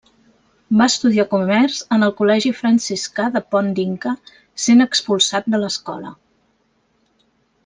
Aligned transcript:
Va 0.77 0.85
estudiar 0.91 1.25
comerç 1.33 1.75
en 1.97 2.05
el 2.07 2.13
col·legi 2.21 2.53
franciscà 2.61 3.27
de 3.35 3.43
Pont 3.55 3.69
d'Inca, 3.81 4.15
sent 4.67 4.85
expulsat 4.87 5.53
de 5.57 5.61
l'escola. 5.65 6.15